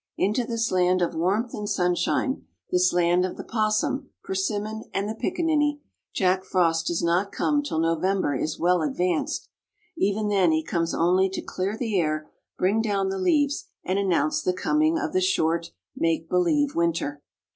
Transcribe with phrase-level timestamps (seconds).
[0.17, 5.13] Into this land of warmth and sunshine, this land of the 'possum, persimmon and the
[5.13, 5.79] pickaninny,
[6.11, 9.47] Jack Frost does not come till November is well advanced.
[9.95, 14.41] Even then he comes only to clear the air, bring down the leaves, and announce
[14.41, 17.21] the coming of the short, make believe winter.